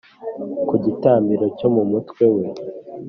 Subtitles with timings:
[0.67, 2.43] Ku gitambaro cyo mu mutwe we,